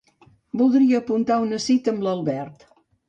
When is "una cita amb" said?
1.43-2.05